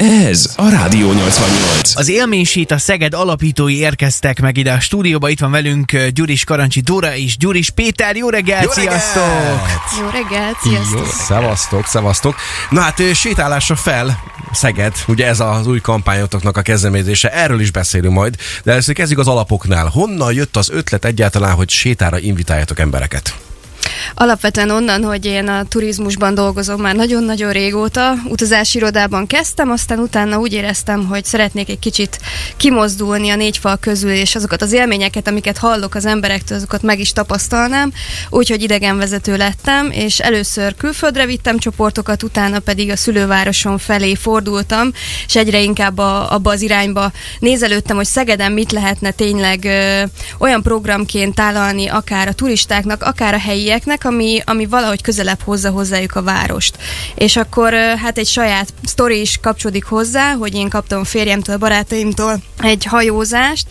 Ez 0.00 0.52
a 0.56 0.68
Rádió 0.68 1.12
88. 1.12 1.96
Az 1.96 2.08
élménysít 2.08 2.70
a 2.70 2.78
Szeged 2.78 3.14
alapítói 3.14 3.78
érkeztek 3.78 4.40
meg 4.40 4.56
ide 4.56 4.72
a 4.72 4.80
stúdióba. 4.80 5.28
Itt 5.28 5.40
van 5.40 5.50
velünk 5.50 5.96
Gyuris 6.08 6.44
Karancsi 6.44 6.80
Dóra 6.80 7.14
és 7.16 7.36
Gyuris 7.36 7.70
Péter. 7.70 8.16
Jó 8.16 8.28
reggelt, 8.28 8.62
Jó 8.64 8.70
reggelt! 8.82 9.02
sziasztok! 9.02 9.68
Jó 10.00 10.08
reggelt, 10.20 10.56
sziasztok! 10.62 10.98
Jó, 10.98 11.04
szevasztok, 11.26 11.86
szevasztok. 11.86 12.36
Na 12.70 12.80
hát 12.80 13.14
sétálásra 13.14 13.76
fel 13.76 14.22
Szeged, 14.52 14.94
ugye 15.06 15.26
ez 15.26 15.40
az 15.40 15.66
új 15.66 15.80
kampányotoknak 15.80 16.56
a 16.56 16.62
kezdeményezése, 16.62 17.32
erről 17.32 17.60
is 17.60 17.70
beszélünk 17.70 18.14
majd, 18.14 18.36
de 18.64 18.70
először 18.70 18.94
kezdjük 18.94 19.18
az 19.18 19.28
alapoknál. 19.28 19.86
Honnan 19.86 20.32
jött 20.32 20.56
az 20.56 20.70
ötlet 20.70 21.04
egyáltalán, 21.04 21.54
hogy 21.54 21.70
sétára 21.70 22.18
invitáljatok 22.18 22.78
embereket? 22.78 23.45
Alapvetően 24.14 24.70
onnan, 24.70 25.04
hogy 25.04 25.24
én 25.24 25.48
a 25.48 25.64
turizmusban 25.64 26.34
dolgozom 26.34 26.80
már 26.80 26.94
nagyon-nagyon 26.94 27.52
régóta, 27.52 28.14
utazási 28.28 28.78
irodában 28.78 29.26
kezdtem, 29.26 29.70
aztán 29.70 29.98
utána 29.98 30.38
úgy 30.38 30.52
éreztem, 30.52 31.06
hogy 31.06 31.24
szeretnék 31.24 31.68
egy 31.68 31.78
kicsit 31.78 32.18
kimozdulni 32.56 33.30
a 33.30 33.36
négy 33.36 33.58
fal 33.58 33.76
közül, 33.76 34.10
és 34.10 34.34
azokat 34.34 34.62
az 34.62 34.72
élményeket, 34.72 35.28
amiket 35.28 35.58
hallok 35.58 35.94
az 35.94 36.04
emberektől, 36.04 36.56
azokat 36.56 36.82
meg 36.82 37.00
is 37.00 37.12
tapasztalnám, 37.12 37.92
úgyhogy 38.30 38.62
idegenvezető 38.62 39.36
lettem, 39.36 39.90
és 39.90 40.18
először 40.18 40.74
külföldre 40.76 41.26
vittem 41.26 41.58
csoportokat, 41.58 42.22
utána 42.22 42.58
pedig 42.58 42.90
a 42.90 42.96
szülővárosom 42.96 43.78
felé 43.78 44.14
fordultam, 44.14 44.92
és 45.26 45.36
egyre 45.36 45.60
inkább 45.60 45.98
a, 45.98 46.32
abba 46.32 46.50
az 46.50 46.62
irányba 46.62 47.12
nézelődtem, 47.38 47.96
hogy 47.96 48.06
Szegeden 48.06 48.52
mit 48.52 48.72
lehetne 48.72 49.10
tényleg 49.10 49.64
ö, 49.64 50.02
olyan 50.38 50.62
programként 50.62 51.34
tálalni 51.34 51.86
akár 51.86 52.28
a 52.28 52.32
turistáknak, 52.32 53.02
akár 53.02 53.34
a 53.34 53.38
helyieknek, 53.86 54.04
ami, 54.04 54.40
ami 54.44 54.66
valahogy 54.66 55.02
közelebb 55.02 55.40
hozza 55.44 55.70
hozzájuk 55.70 56.14
a 56.14 56.22
várost. 56.22 56.76
És 57.14 57.36
akkor 57.36 57.72
hát 57.74 58.18
egy 58.18 58.26
saját 58.26 58.72
sztori 58.84 59.20
is 59.20 59.38
kapcsolódik 59.42 59.84
hozzá, 59.84 60.32
hogy 60.32 60.54
én 60.54 60.68
kaptam 60.68 61.04
férjemtől, 61.04 61.56
barátaimtól 61.56 62.42
egy 62.62 62.84
hajózást, 62.84 63.66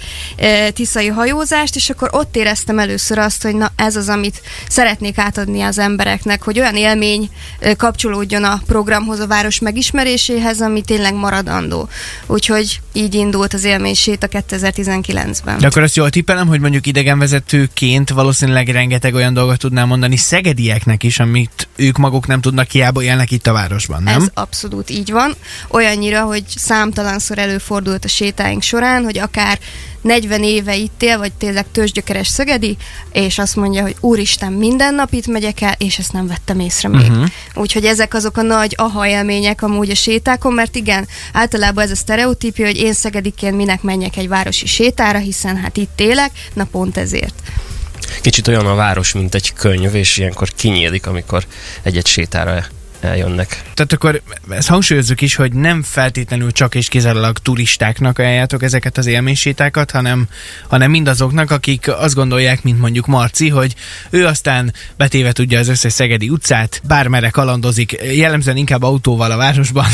tiszai 0.74 1.08
hajózást, 1.08 1.76
és 1.76 1.90
akkor 1.90 2.10
ott 2.12 2.36
éreztem 2.36 2.80
először 2.80 3.18
azt, 3.18 3.44
hogy 3.44 3.56
na 3.56 3.72
ez 3.76 3.96
az, 3.96 4.10
amit 4.10 4.42
szeretnék 4.70 5.18
átadni 5.18 5.62
az 5.62 5.80
embereknek, 5.80 6.44
hogy 6.44 6.60
olyan 6.60 6.76
élmény 6.76 7.30
kapcsolódjon 7.78 8.44
a 8.44 8.62
programhoz, 8.66 9.20
a 9.20 9.28
város 9.28 9.60
megismeréséhez, 9.60 10.62
ami 10.62 10.82
tényleg 10.82 11.14
maradandó. 11.14 11.90
Úgyhogy 12.26 12.82
így 12.94 13.14
indult 13.16 13.54
az 13.54 13.64
élménysét 13.64 14.24
a 14.24 14.28
2019-ben. 14.28 15.58
De 15.58 15.68
akkor 15.68 15.82
azt 15.82 15.96
jól 15.96 16.10
tippelem, 16.10 16.48
hogy 16.48 16.60
mondjuk 16.60 16.86
idegenvezetőként 16.86 18.10
valószínűleg 18.10 18.68
rengeteg 18.68 19.14
olyan 19.14 19.34
dolgot 19.34 19.58
tudnám 19.58 19.88
mondani 19.88 20.05
szegedieknek 20.14 21.04
is, 21.04 21.20
amit 21.20 21.68
ők 21.76 21.98
maguk 21.98 22.28
nem 22.28 22.42
tudnak, 22.42 22.70
hiába 22.70 23.04
élnek 23.04 23.32
itt 23.32 23.48
a 23.48 23.54
városban, 23.54 24.04
nem? 24.04 24.22
Ez 24.22 24.28
abszolút 24.34 24.90
így 24.90 25.12
van. 25.12 25.34
Olyannyira, 25.68 26.22
hogy 26.22 26.44
számtalanszor 26.56 27.38
előfordult 27.38 28.06
a 28.06 28.08
sétáink 28.08 28.62
során, 28.62 29.04
hogy 29.04 29.18
akár 29.18 29.60
40 30.06 30.44
éve 30.44 30.76
itt 30.76 31.04
él, 31.04 31.18
vagy 31.18 31.32
tényleg 31.32 31.66
tőzsgyökeres 31.72 32.28
szögedi, 32.28 32.78
és 33.12 33.38
azt 33.38 33.56
mondja, 33.56 33.82
hogy 33.82 33.96
úristen, 34.00 34.54
minden 34.54 34.96
nap 34.96 35.14
itt 35.14 35.28
megyek 35.28 35.62
el, 35.62 35.76
és 35.78 35.98
ezt 35.98 36.14
nem 36.14 36.28
vettem 36.28 36.60
észre 36.60 36.90
még. 36.90 37.10
Mhm. 37.10 37.24
Úgyhogy 37.54 37.86
ezek 37.86 38.14
azok 38.14 38.38
a 38.38 38.42
nagy 38.42 38.74
aha 38.78 39.08
élmények 39.08 39.62
amúgy 39.62 39.90
a 39.90 39.96
sétákon, 39.96 40.54
mert 40.54 40.76
igen, 40.76 41.08
általában 41.34 41.84
ez 41.84 41.92
a 41.92 41.96
sztereotípia, 41.96 42.66
hogy 42.66 42.78
én 42.78 42.94
szegediként 42.94 43.56
minek 43.56 43.82
menjek 43.82 44.18
egy 44.18 44.28
városi 44.28 44.66
sétára, 44.66 45.20
hiszen 45.20 45.58
hát 45.58 45.78
itt 45.78 46.00
élek, 46.00 46.32
na 46.54 46.64
pont 46.64 46.98
ezért. 46.98 47.34
Kicsit 48.26 48.48
olyan 48.48 48.66
a 48.66 48.76
város, 48.76 49.14
mint 49.14 49.36
egy 49.36 49.54
könyv, 49.54 49.96
és 49.96 50.18
ilyenkor 50.18 50.50
kinyílik, 50.56 51.08
amikor 51.08 51.46
egy-egy 51.82 52.08
sétára 52.08 52.66
eljönnek. 53.00 53.62
Tehát 53.74 53.94
akkor 53.94 54.22
ezt 54.50 54.68
hangsúlyozzuk 54.68 55.22
is, 55.22 55.36
hogy 55.36 55.54
nem 55.54 55.84
feltétlenül 55.84 56.52
csak 56.52 56.76
és 56.76 56.88
kizárólag 56.88 57.38
turistáknak 57.38 58.20
ajánljátok 58.20 58.64
ezeket 58.64 58.98
az 58.98 59.06
élménysétákat, 59.06 59.92
hanem, 59.92 60.28
hanem 60.68 60.92
mindazoknak, 60.92 61.52
akik 61.52 61.88
azt 61.88 62.16
gondolják, 62.16 62.64
mint 62.64 62.80
mondjuk 62.80 63.06
Marci, 63.06 63.50
hogy 63.50 63.76
ő 64.10 64.26
aztán 64.26 64.74
betéve 64.98 65.32
tudja 65.32 65.60
az 65.60 65.68
összes 65.68 65.94
szegedi 65.94 66.30
utcát, 66.30 66.82
bármere 66.88 67.30
kalandozik, 67.30 67.92
jellemzően 68.16 68.58
inkább 68.58 68.84
autóval 68.84 69.32
a 69.32 69.38
városban. 69.38 69.86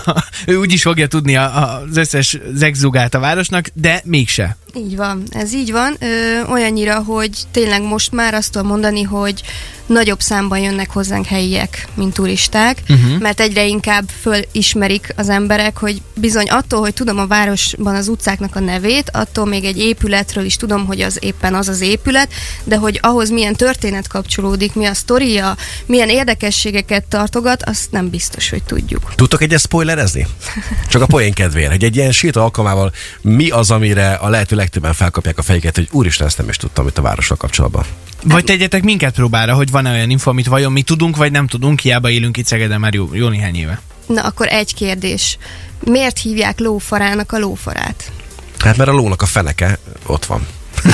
ő 0.46 0.56
úgy 0.56 0.72
is 0.72 0.82
fogja 0.82 1.06
tudni 1.06 1.36
az 1.36 1.96
összes 1.96 2.38
zegzugát 2.54 3.14
a 3.14 3.20
városnak, 3.20 3.68
de 3.74 4.00
mégse. 4.04 4.56
Így 4.74 4.96
van, 4.96 5.22
ez 5.30 5.54
így 5.54 5.72
van. 5.72 5.96
Ö, 6.00 6.50
olyannyira, 6.50 7.02
hogy 7.02 7.30
tényleg 7.50 7.82
most 7.82 8.12
már 8.12 8.34
azt 8.34 8.52
tudom 8.52 8.68
mondani, 8.68 9.02
hogy 9.02 9.42
nagyobb 9.86 10.20
számban 10.20 10.58
jönnek 10.58 10.90
hozzánk 10.90 11.26
helyiek, 11.26 11.88
mint 11.94 12.14
turisták, 12.14 12.82
Uh-huh. 12.88 13.18
mert 13.20 13.40
egyre 13.40 13.66
inkább 13.66 14.04
fölismerik 14.20 15.12
az 15.16 15.28
emberek, 15.28 15.78
hogy 15.78 16.02
bizony 16.14 16.48
attól, 16.48 16.80
hogy 16.80 16.94
tudom 16.94 17.18
a 17.18 17.26
városban 17.26 17.94
az 17.94 18.08
utcáknak 18.08 18.56
a 18.56 18.60
nevét, 18.60 19.10
attól 19.12 19.46
még 19.46 19.64
egy 19.64 19.78
épületről 19.78 20.44
is 20.44 20.56
tudom, 20.56 20.86
hogy 20.86 21.00
az 21.00 21.18
éppen 21.20 21.54
az 21.54 21.68
az 21.68 21.80
épület, 21.80 22.32
de 22.64 22.76
hogy 22.76 22.98
ahhoz 23.02 23.30
milyen 23.30 23.54
történet 23.54 24.08
kapcsolódik, 24.08 24.74
mi 24.74 24.84
a 24.86 24.94
sztoria, 24.94 25.56
milyen 25.86 26.08
érdekességeket 26.08 27.04
tartogat, 27.04 27.62
azt 27.62 27.90
nem 27.90 28.08
biztos, 28.08 28.50
hogy 28.50 28.62
tudjuk. 28.62 29.14
Tudtok 29.14 29.42
egyet 29.42 29.60
spoilerezni? 29.60 30.26
Csak 30.88 31.02
a 31.02 31.06
poén 31.06 31.32
kedvére, 31.32 31.70
hogy 31.70 31.84
egy 31.84 31.96
ilyen 31.96 32.12
séta 32.12 32.42
alkalmával 32.42 32.92
mi 33.20 33.50
az, 33.50 33.70
amire 33.70 34.12
a 34.12 34.28
lehető 34.28 34.56
legtöbben 34.62 34.92
felkapják 34.92 35.38
a 35.38 35.42
fejüket, 35.42 35.74
hogy 35.74 35.88
úristen, 35.90 36.26
ezt 36.26 36.38
nem 36.38 36.48
is 36.48 36.56
tudtam 36.56 36.86
itt 36.86 36.98
a 36.98 37.02
várossal 37.02 37.36
kapcsolatban. 37.36 37.84
Vagy 38.24 38.44
tegyetek 38.44 38.82
minket 38.82 39.14
próbára, 39.14 39.54
hogy 39.54 39.70
van-e 39.70 39.90
olyan 39.90 40.10
info, 40.10 40.30
amit 40.30 40.46
vajon 40.46 40.72
mi 40.72 40.82
tudunk, 40.82 41.16
vagy 41.16 41.30
nem 41.30 41.46
tudunk, 41.46 41.80
hiába 41.80 42.10
élünk 42.10 42.36
itt 42.36 42.46
Szegeden 42.46 42.80
már 42.80 42.94
jó, 42.94 43.08
jó 43.12 43.28
néhány 43.28 43.56
éve. 43.56 43.80
Na, 44.06 44.22
akkor 44.22 44.46
egy 44.46 44.74
kérdés. 44.74 45.38
Miért 45.84 46.18
hívják 46.18 46.58
lófarának 46.58 47.32
a 47.32 47.38
lófarát? 47.38 48.12
Hát 48.58 48.76
mert 48.76 48.90
a 48.90 48.92
lónak 48.92 49.22
a 49.22 49.26
feneke 49.26 49.78
ott 50.06 50.24
van. 50.24 50.46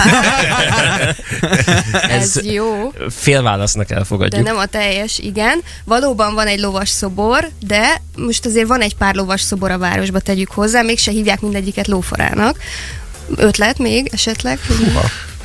Ez, 2.09 2.37
ez 2.37 2.45
jó. 2.45 2.93
Fél 3.11 3.43
válasznak 3.43 3.89
De 3.89 3.95
elfogadjuk. 3.95 4.45
nem 4.45 4.57
a 4.57 4.67
teljes, 4.67 5.19
igen. 5.19 5.63
Valóban 5.85 6.35
van 6.35 6.47
egy 6.47 6.59
lovas 6.61 6.89
szobor, 6.89 7.49
de 7.61 8.03
most 8.17 8.47
azért 8.47 8.67
van 8.67 8.81
egy 8.81 8.97
pár 8.97 9.15
lovas 9.15 9.41
szobor 9.41 9.71
a 9.71 9.79
városba, 9.79 10.21
tegyük 10.21 10.51
hozzá, 10.51 10.83
mégse 10.83 11.11
hívják 11.11 11.41
mindegyiket 11.41 11.87
lófarának. 11.87 12.59
Ötlet 13.37 13.79
még 13.79 14.09
esetleg? 14.13 14.59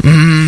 Mm, 0.07 0.47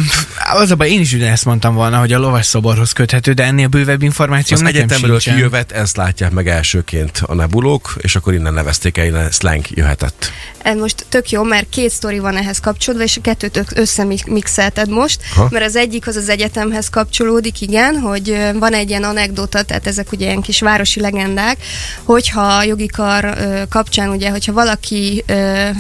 az 0.54 0.72
a 0.72 0.76
baj, 0.76 0.90
én 0.90 1.00
is 1.00 1.14
ugyanezt 1.14 1.46
mondtam 1.46 1.74
volna, 1.76 2.00
hogy 2.00 2.14
a 2.14 2.20
lovas 2.20 2.46
szoborhoz 2.46 2.92
köthető, 2.92 3.34
de 3.34 3.44
ennél 3.44 3.68
bővebb 3.68 4.02
információ 4.02 4.56
Az 4.56 4.62
nekem 4.62 4.76
egyetemről 4.82 5.20
sincsen. 5.20 5.36
kijövet, 5.36 5.72
ezt 5.72 5.98
látják 5.98 6.32
meg 6.32 6.48
elsőként 6.48 7.22
a 7.26 7.34
nebulók, 7.34 7.96
és 7.98 8.16
akkor 8.16 8.34
innen 8.34 8.54
nevezték 8.54 8.98
el, 8.98 9.06
innen 9.06 9.32
slang 9.32 9.66
jöhetett. 9.70 10.32
Ez 10.62 10.78
most 10.78 11.06
tök 11.10 11.30
jó, 11.30 11.44
mert 11.44 11.70
két 11.70 11.90
sztori 11.92 12.20
van 12.20 12.38
ehhez 12.38 12.60
kapcsolódva, 12.60 13.04
és 13.04 13.18
a 13.18 13.22
kettőt 13.22 13.66
összemixelted 13.76 14.90
most, 14.90 15.20
Ha? 15.36 15.48
mert 15.52 15.66
az 15.66 15.76
egyik 15.76 16.08
az 16.08 16.16
az 16.16 16.30
egyetemhez 16.30 16.90
kapcsolódik, 16.90 17.62
igen, 17.62 17.96
hogy 17.96 18.38
van 18.60 18.74
egy 18.74 18.90
ilyen 18.90 19.04
anekdota, 19.04 19.62
tehát 19.62 19.88
ezek 19.88 20.12
ugye 20.12 20.26
ilyen 20.26 20.42
kis 20.42 20.60
városi 20.60 21.00
legendák, 21.00 21.58
hogyha 22.04 22.42
a 22.42 22.64
jogi 22.64 22.88
kar 22.88 23.24
ö, 23.24 23.62
kapcsán 23.70 24.10
ugye, 24.10 24.30
hogyha 24.30 24.54
valaki 24.54 25.24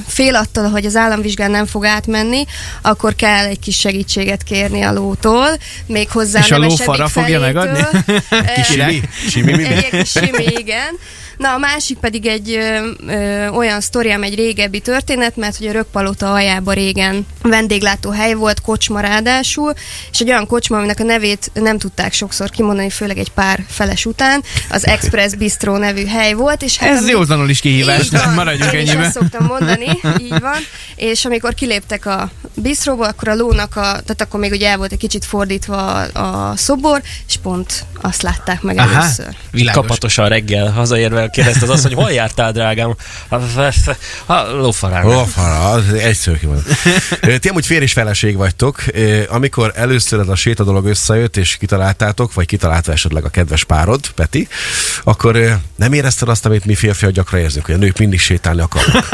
fél 0.08 0.36
attól, 0.36 0.70
hogy 0.70 0.86
az 0.86 0.96
államvizsgán 0.96 1.52
nem 1.52 1.66
fog 1.66 1.86
átmenni, 1.86 2.44
akkor 2.82 3.16
kell 3.16 3.46
egy 3.46 3.60
kis 3.60 3.78
segítséget 3.78 4.35
kérni 4.44 4.82
a 4.82 4.94
lótól, 4.94 5.48
még 5.86 6.10
hozzá 6.10 6.40
És 6.40 6.52
a 6.52 6.58
lófara 6.58 7.08
fogja 7.08 7.40
megadni? 7.40 7.80
Simi? 8.70 9.02
Simi, 10.06 10.44
igen. 10.58 10.98
Na, 11.38 11.54
a 11.54 11.58
másik 11.58 11.98
pedig 11.98 12.26
egy 12.26 12.52
ö, 12.52 12.88
ö, 13.08 13.48
olyan 13.48 13.82
sztori, 13.82 14.12
egy 14.22 14.36
régebbi 14.36 14.80
történet, 14.80 15.36
mert 15.36 15.58
hogy 15.58 15.68
a 15.68 15.72
Rökpalota 15.72 16.34
aljában 16.34 16.74
régen 16.74 17.26
vendéglátóhely 17.42 18.34
volt, 18.34 18.62
kocsma 18.62 19.00
ráadásul, 19.00 19.74
és 20.12 20.20
egy 20.20 20.30
olyan 20.30 20.48
kocsma, 20.48 20.78
aminek 20.78 21.00
a 21.00 21.04
nevét 21.04 21.52
nem 21.54 21.78
tudták 21.78 22.14
sokszor 22.14 22.50
kimondani, 22.50 22.90
főleg 22.90 23.18
egy 23.18 23.30
pár 23.32 23.64
feles 23.70 24.06
után, 24.06 24.44
az 24.70 24.86
Express 24.88 25.34
Bistro 25.34 25.78
nevű 25.78 26.06
hely 26.06 26.34
volt, 26.34 26.62
és 26.62 26.78
hát 26.78 26.90
Ez 26.90 27.02
ami- 27.02 27.12
józanul 27.12 27.50
is 27.50 27.60
kihívás, 27.60 28.10
van. 28.10 28.34
maradjunk 28.34 28.74
Én 28.74 28.82
is 28.82 28.88
ennyiben. 28.90 29.06
ezt 29.06 29.18
szoktam 29.18 29.46
mondani, 29.46 30.00
így 30.22 30.40
van. 30.40 30.58
És 30.96 31.26
amikor 31.26 31.54
kiléptek 31.54 32.06
a 32.06 32.30
bistróból, 32.54 33.06
akkor 33.06 33.28
a 33.28 33.36
lónak 33.36 33.76
a, 33.76 33.82
tehát 33.82 34.22
akkor 34.22 34.40
még 34.40 34.52
ugye 34.52 34.70
el 34.70 34.78
volt 34.78 34.92
egy 34.92 34.98
kicsit 34.98 35.26
fordítva 35.26 35.78
a, 36.02 36.50
a 36.50 36.56
szobor, 36.56 37.02
és 37.28 37.38
pont 37.42 37.86
azt 38.02 38.22
látták 38.22 38.62
meg 38.62 38.78
Aha, 38.78 39.00
először. 39.02 39.28
világos. 39.52 39.82
Kapatosan 39.82 40.30
reggel 40.30 40.72
hazaérve 40.72 41.25
kérdezte 41.32 41.64
az 41.64 41.70
azt, 41.70 41.84
hogy 41.84 41.94
hol 41.94 42.12
jártál, 42.12 42.52
drágám? 42.52 42.96
A 44.26 44.36
lófarán. 44.52 45.04
Lófara, 45.06 45.70
az 45.70 45.94
egy 45.94 46.16
szó 46.16 46.34
kimond. 46.40 46.62
Ö, 47.22 47.38
Ti 47.38 47.48
amúgy 47.50 47.66
fér 47.66 47.82
és 47.82 47.94
feleség 47.94 48.36
vagytok. 48.36 48.84
Amikor 49.30 49.72
először 49.76 50.20
ez 50.20 50.28
a 50.28 50.36
séta 50.36 50.64
dolog 50.64 50.86
összejött, 50.86 51.38
és 51.38 51.56
kitaláltátok, 51.58 52.34
vagy 52.34 52.46
kitalálta 52.46 52.92
esetleg 52.92 53.26
a 53.26 53.30
kedves 53.30 53.64
párod, 53.64 54.08
Peti, 54.10 54.48
akkor 55.04 55.60
nem 55.76 55.94
érezted 55.94 56.30
azt, 56.30 56.46
amit 56.46 56.66
mi 56.66 56.76
férfiak 56.76 57.12
gyakran 57.12 57.42
érzünk, 57.42 57.66
hogy 57.66 57.76
a 57.76 57.78
nők 57.78 57.98
mindig 57.98 58.20
sétálni 58.20 58.62
akarnak. 58.62 59.10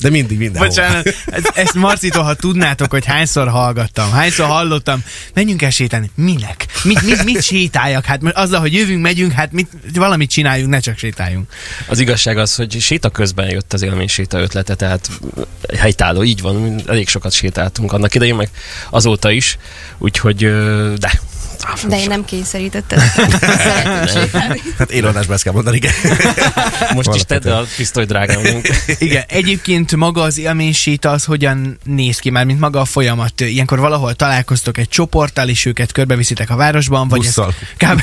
De 0.00 0.10
mindig, 0.10 0.38
mindenhol. 0.38 0.68
Bocsánat, 0.68 1.14
ez- 1.26 1.42
ezt 1.54 1.74
Marcitól, 1.74 2.22
ha 2.22 2.34
tudnátok, 2.34 2.90
hogy 2.90 3.04
hányszor 3.04 3.48
hallgattam, 3.48 4.10
hányszor 4.10 4.46
hallottam, 4.46 5.04
menjünk 5.34 5.62
el 5.62 5.70
sétálni. 5.70 6.10
Minek? 6.14 6.66
Mit, 6.84 7.02
mit, 7.02 7.24
mit 7.24 7.42
sétáljak? 7.42 8.04
Hát 8.04 8.20
azzal, 8.32 8.60
hogy 8.60 8.72
jövünk, 8.74 9.02
megyünk, 9.02 9.32
hát 9.32 9.52
mit, 9.52 9.68
valamit 9.94 10.30
csináljunk, 10.30 10.70
ne 10.70 10.78
csak 10.80 10.98
sétáljunk. 10.98 11.11
Sétáljunk. 11.12 11.52
Az 11.88 11.98
igazság 11.98 12.38
az, 12.38 12.54
hogy 12.54 12.80
séta 12.80 13.10
közben 13.10 13.48
jött 13.50 13.72
az 13.72 13.82
élmény 13.82 14.08
séta 14.08 14.40
ötlete, 14.40 14.74
tehát 14.74 15.08
helytálló, 15.78 16.22
így 16.22 16.40
van, 16.40 16.82
elég 16.86 17.08
sokat 17.08 17.32
sétáltunk 17.32 17.92
annak 17.92 18.14
idején, 18.14 18.34
meg 18.34 18.50
azóta 18.90 19.30
is, 19.30 19.58
úgyhogy 19.98 20.36
de. 20.98 21.20
De 21.88 21.98
én 21.98 22.08
nem 22.08 22.24
kényszerítettem. 22.24 22.98
Hát 24.78 24.90
élőadásban 24.90 25.34
ezt 25.34 25.44
kell 25.44 25.52
mondani, 25.52 25.76
igen. 25.76 25.92
Most 26.94 27.14
is 27.14 27.22
tedd 27.22 27.48
a 27.48 27.64
pisztoly 27.76 28.04
drágám. 28.04 28.40
Igen, 28.98 29.24
egyébként 29.28 29.96
maga 29.96 30.22
az 30.22 30.38
élményséta 30.38 31.10
az 31.10 31.24
hogyan 31.24 31.78
néz 31.84 32.18
ki 32.18 32.30
már, 32.30 32.44
mint 32.44 32.60
maga 32.60 32.80
a 32.80 32.84
folyamat? 32.84 33.40
Ilyenkor 33.40 33.78
valahol 33.78 34.14
találkoztok 34.14 34.78
egy 34.78 34.88
csoporttal, 34.88 35.48
és 35.48 35.64
őket 35.64 35.92
körbeviszitek 35.92 36.50
a 36.50 36.56
városban, 36.56 37.08
vagy 37.08 37.20
ez 37.20 37.26
Busszal. 37.26 37.54
kb. 37.76 38.02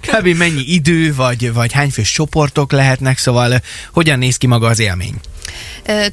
kb. 0.00 0.26
mennyi 0.36 0.62
idő, 0.66 1.14
vagy, 1.14 1.52
vagy 1.52 1.72
hány 1.72 1.90
fős 1.90 2.12
csoportok 2.12 2.72
lehetnek, 2.72 3.18
szóval 3.18 3.62
hogyan 3.92 4.18
néz 4.18 4.36
ki 4.36 4.46
maga 4.46 4.66
az 4.66 4.78
élmény? 4.78 5.14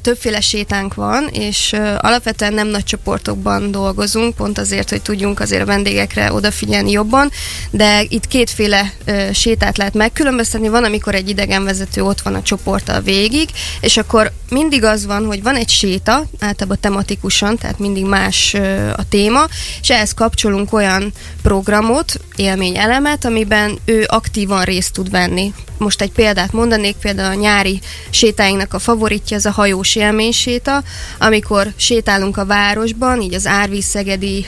Többféle 0.02 0.40
sétánk 0.40 0.94
van, 0.94 1.28
és 1.32 1.72
alapvetően 1.98 2.54
nem 2.54 2.66
nagy 2.66 2.84
csoportokban 2.84 3.70
dolgozunk, 3.70 4.34
pont 4.34 4.58
azért, 4.58 4.90
hogy 4.90 5.02
tudjunk 5.02 5.40
azért 5.40 5.62
a 5.62 5.66
vendégekre 5.66 6.32
odafigyelni 6.32 6.90
jobban, 6.90 7.30
de 7.70 8.04
itt 8.08 8.26
kétféle 8.26 8.92
sétát 9.32 9.76
lehet 9.76 9.94
megkülönböztetni. 9.94 10.68
Van, 10.68 10.84
amikor 10.84 11.14
egy 11.14 11.28
idegenvezető 11.28 12.02
ott 12.02 12.20
van 12.20 12.34
a 12.34 12.42
csoporttal 12.42 13.00
végig, 13.00 13.48
és 13.80 13.96
akkor 13.96 14.32
mindig 14.50 14.84
az 14.84 15.06
van, 15.06 15.26
hogy 15.26 15.42
van 15.42 15.56
egy 15.56 15.68
séta, 15.68 16.24
általában 16.40 16.78
tematikusan, 16.80 17.56
tehát 17.56 17.78
mindig 17.78 18.04
más 18.04 18.54
a 18.96 19.08
téma, 19.08 19.46
és 19.80 19.90
ehhez 19.90 20.14
kapcsolunk 20.14 20.72
olyan 20.72 21.12
programot, 21.42 22.20
élményelemet, 22.36 23.24
amiben 23.24 23.78
ő 23.84 24.04
aktívan 24.06 24.64
részt 24.64 24.92
tud 24.92 25.10
venni. 25.10 25.54
Most 25.78 26.00
egy 26.00 26.12
példát 26.12 26.52
mondanék, 26.52 26.96
például 26.96 27.36
a 27.36 27.40
nyári 27.40 27.80
sétáinknak 28.10 28.74
a 28.74 28.78
favoritja 29.26 29.36
az 29.36 29.46
a 29.46 29.60
hajós 29.60 29.96
élményséta, 29.96 30.82
amikor 31.18 31.72
sétálunk 31.76 32.36
a 32.36 32.44
városban, 32.44 33.20
így 33.20 33.34
az 33.34 33.46
árvíz 33.46 33.84
szegedi, 33.84 34.46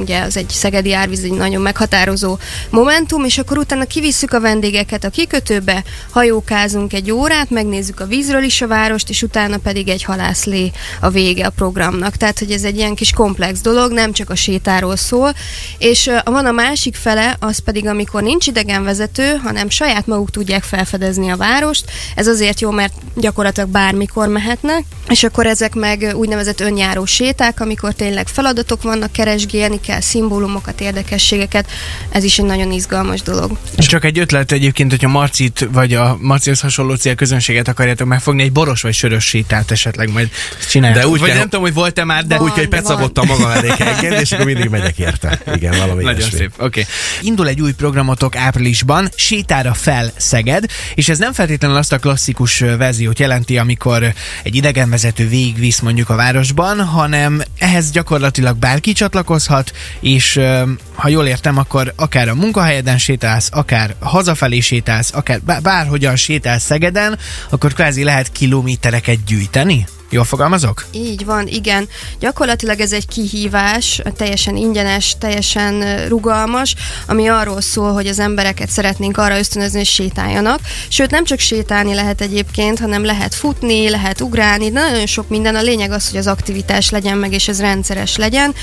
ugye 0.00 0.20
az 0.20 0.36
egy 0.36 0.48
szegedi 0.48 0.94
árvíz 0.94 1.24
egy 1.24 1.32
nagyon 1.32 1.62
meghatározó 1.62 2.38
momentum, 2.70 3.24
és 3.24 3.38
akkor 3.38 3.58
utána 3.58 3.84
kivisszük 3.84 4.32
a 4.32 4.40
vendégeket 4.40 5.04
a 5.04 5.10
kikötőbe, 5.10 5.84
hajókázunk 6.10 6.92
egy 6.92 7.10
órát, 7.10 7.50
megnézzük 7.50 8.00
a 8.00 8.06
vízről 8.06 8.42
is 8.42 8.62
a 8.62 8.66
várost, 8.66 9.08
és 9.08 9.22
utána 9.22 9.56
pedig 9.56 9.88
egy 9.88 10.02
halászlé 10.02 10.70
a 11.00 11.10
vége 11.10 11.46
a 11.46 11.50
programnak. 11.50 12.16
Tehát, 12.16 12.38
hogy 12.38 12.50
ez 12.50 12.62
egy 12.62 12.76
ilyen 12.76 12.94
kis 12.94 13.12
komplex 13.12 13.60
dolog, 13.60 13.92
nem 13.92 14.12
csak 14.12 14.30
a 14.30 14.34
sétáról 14.34 14.96
szól. 14.96 15.34
És 15.78 16.10
van 16.24 16.46
a 16.46 16.52
másik 16.52 16.94
fele, 16.94 17.36
az 17.40 17.58
pedig, 17.58 17.86
amikor 17.86 18.22
nincs 18.22 18.46
idegenvezető, 18.46 19.40
hanem 19.44 19.70
saját 19.70 20.06
maguk 20.06 20.30
tudják 20.30 20.62
felfedezni 20.62 21.30
a 21.30 21.36
várost. 21.36 21.84
Ez 22.14 22.26
azért 22.26 22.60
jó, 22.60 22.70
mert 22.70 22.92
gyakorlatilag 23.16 23.70
bármikor 24.14 24.42
mehetnek, 24.42 24.84
és 25.08 25.22
akkor 25.22 25.46
ezek 25.46 25.74
meg 25.74 26.12
úgynevezett 26.14 26.60
önjáró 26.60 27.04
séták, 27.04 27.60
amikor 27.60 27.92
tényleg 27.92 28.28
feladatok 28.28 28.82
vannak, 28.82 29.12
keresgélni 29.12 29.80
kell, 29.80 30.00
szimbólumokat, 30.00 30.80
érdekességeket. 30.80 31.70
Ez 32.10 32.24
is 32.24 32.38
egy 32.38 32.44
nagyon 32.44 32.72
izgalmas 32.72 33.22
dolog. 33.22 33.58
Csak 33.76 34.04
egy 34.04 34.18
ötlet 34.18 34.52
egyébként, 34.52 34.90
hogyha 34.90 35.08
Marcit 35.08 35.68
vagy 35.72 35.94
a 35.94 36.16
Marcihoz 36.20 36.60
hasonló 36.60 36.94
célközönséget 36.94 37.68
akarjátok 37.68 38.06
megfogni, 38.06 38.42
egy 38.42 38.52
boros 38.52 38.82
vagy 38.82 38.94
sörös 38.94 39.24
sétát 39.24 39.70
esetleg 39.70 40.12
majd 40.12 40.30
csináljátok. 40.68 41.02
De 41.04 41.08
úgy 41.08 41.20
vagy 41.20 41.28
kell- 41.28 41.38
nem 41.38 41.48
tudom, 41.48 41.64
hogy 41.64 41.74
volt-e 41.74 42.04
már, 42.04 42.24
de... 42.26 42.36
Van. 42.36 42.44
Úgy, 42.44 42.52
hogy 42.52 42.68
pecabottam 42.68 43.26
magam 43.26 43.50
elé 43.50 43.68
engedni, 43.78 44.20
és 44.20 44.32
akkor 44.32 44.44
mindig 44.44 44.68
megyek 44.68 44.98
érte. 44.98 45.40
Igen, 45.54 45.78
valami 45.78 46.02
Nagyon 46.02 46.18
ilyesmi. 46.18 46.38
szép, 46.38 46.52
oké. 46.56 46.64
Okay. 46.64 46.84
Indul 47.20 47.48
egy 47.48 47.60
új 47.60 47.72
programotok 47.72 48.36
áprilisban, 48.36 49.08
Sétára 49.14 49.74
fel 49.74 50.12
Szeged, 50.16 50.64
és 50.94 51.08
ez 51.08 51.18
nem 51.18 51.32
feltétlenül 51.32 51.76
azt 51.76 51.92
a 51.92 51.98
klasszikus 51.98 52.58
verziót 52.58 53.18
jelenti, 53.18 53.58
amikor 53.58 53.89
egy 54.42 54.54
idegenvezető 54.54 55.28
végigvisz 55.28 55.80
mondjuk 55.80 56.08
a 56.08 56.16
városban, 56.16 56.84
hanem 56.84 57.42
ehhez 57.58 57.90
gyakorlatilag 57.90 58.56
bárki 58.56 58.92
csatlakozhat, 58.92 59.72
és 60.00 60.40
ha 60.94 61.08
jól 61.08 61.26
értem, 61.26 61.58
akkor 61.58 61.92
akár 61.96 62.28
a 62.28 62.34
munkahelyeden 62.34 62.98
sétálsz, 62.98 63.48
akár 63.52 63.94
hazafelé 64.00 64.60
sétálsz, 64.60 65.14
akár 65.14 65.40
bá- 65.40 65.62
bárhogyan 65.62 66.16
sétálsz 66.16 66.64
Szegeden, 66.64 67.18
akkor 67.50 67.72
kvázi 67.72 68.04
lehet 68.04 68.32
kilométereket 68.32 69.24
gyűjteni? 69.24 69.86
Jól 70.10 70.24
fogalmazok? 70.24 70.86
Így 70.92 71.24
van, 71.24 71.46
igen. 71.46 71.88
Gyakorlatilag 72.18 72.80
ez 72.80 72.92
egy 72.92 73.06
kihívás, 73.08 74.02
teljesen 74.16 74.56
ingyenes, 74.56 75.16
teljesen 75.18 76.06
rugalmas, 76.08 76.74
ami 77.06 77.28
arról 77.28 77.60
szól, 77.60 77.92
hogy 77.92 78.06
az 78.06 78.18
embereket 78.18 78.68
szeretnénk 78.68 79.16
arra 79.16 79.38
ösztönözni, 79.38 79.76
hogy 79.78 79.86
sétáljanak. 79.86 80.60
Sőt, 80.88 81.10
nem 81.10 81.24
csak 81.24 81.38
sétálni 81.38 81.94
lehet 81.94 82.20
egyébként, 82.20 82.78
hanem 82.78 83.04
lehet 83.04 83.34
futni, 83.34 83.90
lehet 83.90 84.20
ugrálni, 84.20 84.70
de 84.70 84.80
nagyon 84.80 85.06
sok 85.06 85.28
minden. 85.28 85.54
A 85.54 85.62
lényeg 85.62 85.90
az, 85.90 86.10
hogy 86.10 86.18
az 86.18 86.26
aktivitás 86.26 86.90
legyen 86.90 87.18
meg, 87.18 87.32
és 87.32 87.48
ez 87.48 87.60
rendszeres 87.60 88.16
legyen, 88.16 88.54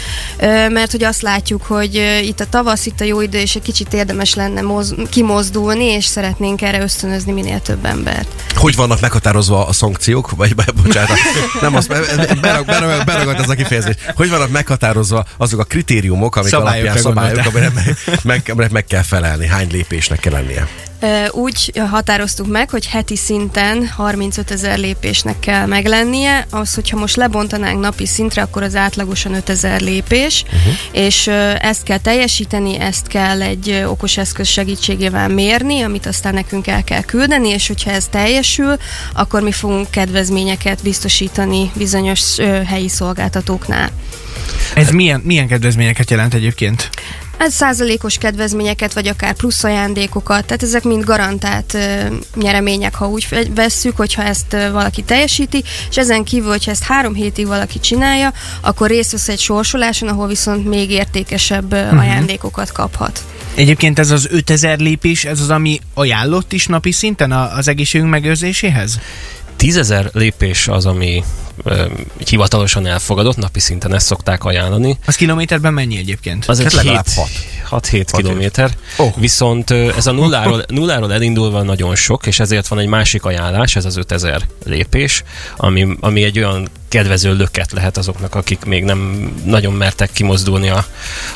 mert 0.69 0.91
hogy 0.91 1.03
azt 1.03 1.21
látjuk, 1.21 1.63
hogy 1.63 2.21
itt 2.23 2.39
a 2.39 2.45
tavasz, 2.49 2.85
itt 2.85 3.01
a 3.01 3.03
jó 3.03 3.21
idő, 3.21 3.37
és 3.37 3.55
egy 3.55 3.61
kicsit 3.61 3.93
érdemes 3.93 4.33
lenne 4.33 4.61
moz- 4.61 4.95
kimozdulni, 5.09 5.85
és 5.85 6.05
szeretnénk 6.05 6.61
erre 6.61 6.81
ösztönözni 6.81 7.31
minél 7.31 7.59
több 7.59 7.85
embert. 7.85 8.27
Hogy 8.55 8.75
vannak 8.75 8.99
meghatározva 8.99 9.67
a 9.67 9.73
szankciók? 9.73 10.31
Vagy, 10.35 10.55
bocsánat, 10.83 11.17
nem 11.61 11.75
azt, 11.75 11.87
berag, 12.41 12.65
berag, 12.65 13.03
beragad 13.03 13.39
ez 13.39 13.49
a 13.49 13.53
kifejezés. 13.53 13.95
Hogy 14.15 14.29
vannak 14.29 14.49
meghatározva 14.49 15.25
azok 15.37 15.59
a 15.59 15.63
kritériumok, 15.63 16.35
amik 16.35 16.49
Szabályokra 16.49 16.91
alapján 16.91 17.03
szabályok, 17.03 17.45
amire 17.45 17.71
meg, 18.23 18.51
meg, 18.55 18.71
meg 18.71 18.85
kell 18.85 19.03
felelni? 19.03 19.47
Hány 19.47 19.67
lépésnek 19.71 20.19
kell 20.19 20.33
lennie? 20.33 20.67
Úgy 21.31 21.81
határoztuk 21.89 22.47
meg, 22.47 22.69
hogy 22.69 22.87
heti 22.87 23.15
szinten 23.15 23.87
35 23.87 24.51
ezer 24.51 24.77
lépésnek 24.77 25.39
kell 25.39 25.65
meglennie. 25.65 26.45
Az, 26.49 26.73
hogyha 26.73 26.97
most 26.97 27.15
lebontanánk 27.15 27.79
napi 27.79 28.05
szintre, 28.05 28.41
akkor 28.41 28.63
az 28.63 28.75
átlagosan 28.75 29.33
5 29.33 29.49
ezer 29.49 29.81
lépés, 29.81 30.43
uh-huh. 30.43 30.73
és 30.91 31.27
ezt 31.59 31.83
kell 31.83 31.97
teljesíteni, 31.97 32.79
ezt 32.79 33.07
kell 33.07 33.41
egy 33.41 33.83
okos 33.87 34.17
eszköz 34.17 34.47
segítségével 34.47 35.27
mérni, 35.27 35.81
amit 35.81 36.05
aztán 36.05 36.33
nekünk 36.33 36.67
el 36.67 36.83
kell 36.83 37.03
küldeni, 37.03 37.49
és 37.49 37.67
hogyha 37.67 37.91
ez 37.91 38.07
teljesül, 38.07 38.77
akkor 39.13 39.41
mi 39.41 39.51
fogunk 39.51 39.89
kedvezményeket 39.89 40.83
biztosítani 40.83 41.71
bizonyos 41.75 42.35
helyi 42.65 42.89
szolgáltatóknál. 42.89 43.91
Ez 44.73 44.89
milyen, 44.89 45.21
milyen 45.23 45.47
kedvezményeket 45.47 46.09
jelent 46.09 46.33
egyébként? 46.33 46.89
Ez 47.37 47.53
százalékos 47.53 48.17
kedvezményeket, 48.17 48.93
vagy 48.93 49.07
akár 49.07 49.33
plusz 49.33 49.63
ajándékokat, 49.63 50.45
tehát 50.45 50.63
ezek 50.63 50.83
mind 50.83 51.03
garantált 51.03 51.73
ö, 51.73 52.05
nyeremények, 52.35 52.95
ha 52.95 53.07
úgy 53.07 53.27
vesszük, 53.55 53.97
hogyha 53.97 54.23
ezt 54.23 54.53
ö, 54.53 54.71
valaki 54.71 55.01
teljesíti, 55.01 55.63
és 55.89 55.97
ezen 55.97 56.23
kívül, 56.23 56.49
hogyha 56.49 56.71
ezt 56.71 56.83
három 56.83 57.13
hétig 57.13 57.47
valaki 57.47 57.79
csinálja, 57.79 58.33
akkor 58.61 58.89
részt 58.89 59.11
vesz 59.11 59.27
egy 59.27 59.39
sorsoláson, 59.39 60.09
ahol 60.09 60.27
viszont 60.27 60.65
még 60.65 60.91
értékesebb 60.91 61.73
uh-huh. 61.73 61.99
ajándékokat 61.99 62.71
kaphat. 62.71 63.23
Egyébként 63.55 63.99
ez 63.99 64.11
az 64.11 64.27
5000 64.31 64.79
lépés, 64.79 65.25
ez 65.25 65.39
az, 65.41 65.49
ami 65.49 65.79
ajánlott 65.93 66.53
is 66.53 66.67
napi 66.67 66.91
szinten 66.91 67.31
az 67.31 67.67
egészségünk 67.67 68.09
megőrzéséhez? 68.09 68.99
Tízezer 69.57 70.09
lépés 70.13 70.67
az, 70.67 70.85
ami 70.85 71.23
ö, 71.63 71.85
hivatalosan 72.29 72.85
elfogadott, 72.85 73.37
napi 73.37 73.59
szinten 73.59 73.93
ezt 73.93 74.05
szokták 74.05 74.43
ajánlani. 74.43 74.97
Az 75.05 75.15
kilométerben 75.15 75.73
mennyi 75.73 75.97
egyébként? 75.97 76.45
Az 76.45 76.59
egy 76.59 76.73
legalább 76.73 77.05
7, 77.05 77.15
hat. 77.15 77.29
6-7 77.83 78.05
Hat 78.11 78.21
kilométer. 78.21 78.71
Oh. 78.97 79.13
Viszont 79.17 79.71
ez 79.71 80.07
a 80.07 80.11
nulláról, 80.21 80.63
nulláról 80.67 81.13
elindulva 81.13 81.61
nagyon 81.61 81.95
sok, 81.95 82.25
és 82.25 82.39
ezért 82.39 82.67
van 82.67 82.79
egy 82.79 82.87
másik 82.87 83.25
ajánlás, 83.25 83.75
ez 83.75 83.85
az 83.85 83.97
5000 83.97 84.41
lépés, 84.65 85.23
ami, 85.57 85.87
ami 85.99 86.23
egy 86.23 86.37
olyan 86.37 86.69
kedvező 86.89 87.35
löket 87.35 87.71
lehet 87.71 87.97
azoknak, 87.97 88.35
akik 88.35 88.65
még 88.65 88.83
nem 88.83 89.31
nagyon 89.45 89.73
mertek 89.73 90.11
kimozdulni 90.11 90.69
a, 90.69 90.85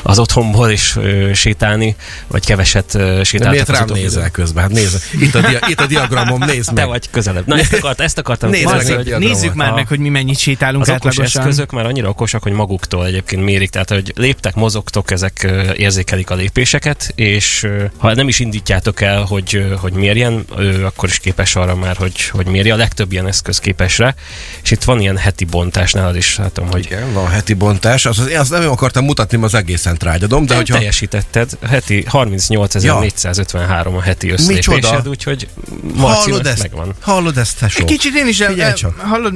az 0.02 0.18
otthonból 0.18 0.70
és 0.70 0.96
ö, 0.96 1.30
sétálni, 1.34 1.96
vagy 2.26 2.46
keveset 2.46 2.94
ö, 2.94 2.98
De 2.98 3.24
sétáltak 3.24 3.52
miért 3.52 3.68
az 3.68 3.76
rám 3.78 3.86
nézel 3.88 4.30
közben? 4.30 4.62
Hát 4.62 4.72
nézd, 4.72 5.02
itt 5.20 5.34
a, 5.34 5.40
dia, 5.40 5.58
itt 5.68 5.80
a 5.80 5.86
diagramom, 5.86 6.44
nézd 6.44 6.66
Te 6.66 6.72
meg. 6.72 6.86
vagy 6.86 7.10
közelebb. 7.10 7.46
Na, 7.46 7.58
ezt, 7.58 7.72
akart, 7.72 8.00
ezt 8.00 8.18
akartam 8.18 8.50
Nézd 8.50 8.86
meg. 8.86 9.18
Nézzük 9.18 9.54
már 9.54 9.70
A- 9.70 9.74
meg, 9.74 9.86
hogy 9.88 9.98
mi 9.98 10.08
mennyit 10.08 10.38
sétálunk 10.38 10.82
az 10.82 10.88
okos 10.88 10.98
átlagosan. 11.06 11.40
eszközök 11.40 11.70
már 11.70 11.86
annyira 11.86 12.08
okosak, 12.08 12.42
hogy 12.42 12.52
maguktól 12.52 13.06
egyébként 13.06 13.44
mérik, 13.44 13.70
tehát 13.70 13.88
hogy 13.88 14.12
léptek, 14.16 14.54
mozogtok, 14.54 15.10
ezek 15.10 15.46
érzékelik 15.76 16.30
a 16.30 16.34
lépéseket, 16.34 17.12
és 17.14 17.68
ha 17.98 18.14
nem 18.14 18.28
is 18.28 18.38
indítjátok 18.38 19.00
el, 19.00 19.22
hogy, 19.22 19.74
hogy 19.80 19.92
mérjen, 19.92 20.44
ő 20.58 20.84
akkor 20.86 21.08
is 21.08 21.18
képes 21.18 21.56
arra 21.56 21.74
már, 21.74 21.96
hogy, 21.96 22.28
hogy 22.28 22.46
mérje. 22.46 22.72
A 22.72 22.76
legtöbb 22.76 23.12
ilyen 23.12 23.26
eszköz 23.26 23.58
képes 23.58 23.98
rá, 23.98 24.14
és 24.62 24.70
itt 24.70 24.84
van 24.84 25.00
ilyen 25.00 25.16
heti 25.16 25.41
bontás 25.44 25.92
nálad 25.92 26.16
is, 26.16 26.36
látom, 26.36 26.70
hogy 26.70 26.84
Igen, 26.84 27.12
van 27.12 27.28
heti 27.28 27.54
bontás. 27.54 28.06
Azt, 28.06 28.28
én 28.28 28.38
azt 28.38 28.50
nem 28.50 28.70
akartam 28.70 29.04
mutatni, 29.04 29.42
az 29.42 29.54
egészen 29.54 29.98
trágyadom, 29.98 30.46
de 30.46 30.52
de 30.52 30.58
hogyha... 30.58 30.74
teljesítetted, 30.74 31.50
heti 31.68 32.04
38.453 32.10 33.96
a 33.96 34.00
heti 34.00 34.30
összlépésed, 34.30 35.08
úgyhogy 35.08 35.48
Hallod 35.80 35.96
Marcinak 35.96 36.46
ezt? 36.46 36.62
megvan. 36.62 36.94
Hallod 37.00 37.38
ezt, 37.38 37.58
tesó? 37.58 37.80
Egy 37.80 37.84
kicsit 37.84 38.14
én 38.14 38.28
is 38.28 38.40
el, 38.40 38.48
Figyelj 38.48 38.70
el, 38.70 38.76
csak. 38.76 38.98
hallod, 38.98 39.32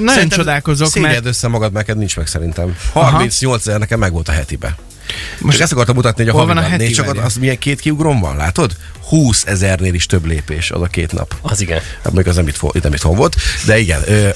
nagyon 0.00 0.28
csodálkozok, 0.28 0.88
Szégyed 0.88 1.10
mert 1.10 1.26
össze 1.26 1.48
magad, 1.48 1.72
neked 1.72 1.96
nincs 1.96 2.16
meg 2.16 2.26
szerintem. 2.26 2.76
38 2.92 3.66
ezer 3.66 3.78
nekem 3.78 3.98
meg 3.98 4.12
volt 4.12 4.28
a 4.28 4.32
hetibe. 4.32 4.76
Most 5.38 5.60
ezt 5.60 5.72
akartam 5.72 5.94
mutatni, 5.94 6.22
hogy 6.24 6.32
a 6.32 6.36
hol 6.36 6.46
van 6.46 6.56
a 6.56 6.60
havi 6.60 6.72
heti 6.72 6.92
csak 6.92 7.08
az, 7.08 7.24
az 7.24 7.36
milyen 7.36 7.58
két 7.58 7.80
kiugrom 7.80 8.20
van, 8.20 8.36
látod? 8.36 8.76
20 9.08 9.44
ezernél 9.46 9.94
is 9.94 10.06
több 10.06 10.26
lépés 10.26 10.70
az 10.70 10.82
a 10.82 10.86
két 10.86 11.12
nap. 11.12 11.34
Az 11.42 11.60
igen. 11.60 11.80
Hát 12.04 12.12
még 12.12 12.28
az 12.28 12.36
nem 12.36 12.48
itt, 12.48 12.82
nem 12.82 12.92
itt 12.92 13.00
volt, 13.00 13.36
de 13.66 13.78
igen. 13.78 14.00
Ö, 14.06 14.28